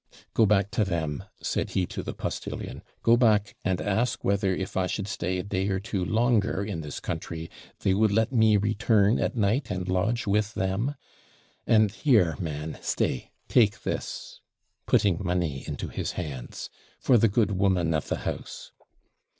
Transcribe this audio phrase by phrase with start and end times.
[0.33, 4.75] 'Go back to them,' said he to the postillion; 'go back and ask whether, if
[4.75, 8.57] I should stay a day or two longer in this country, they would let me
[8.57, 10.95] return at night and lodge with them.
[11.67, 14.41] And here, man, stay, take this,'
[14.87, 18.71] putting money into his hands, 'for the good woman of the house.'